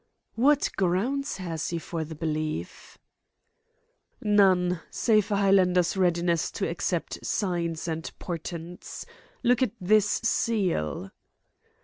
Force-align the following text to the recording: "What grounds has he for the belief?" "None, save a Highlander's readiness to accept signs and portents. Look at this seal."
"What 0.33 0.67
grounds 0.77 1.37
has 1.37 1.69
he 1.69 1.77
for 1.77 2.03
the 2.03 2.15
belief?" 2.15 2.97
"None, 4.19 4.79
save 4.89 5.29
a 5.29 5.35
Highlander's 5.35 5.95
readiness 5.95 6.49
to 6.53 6.67
accept 6.67 7.23
signs 7.23 7.87
and 7.87 8.11
portents. 8.17 9.05
Look 9.43 9.61
at 9.61 9.73
this 9.79 10.07
seal." 10.09 11.11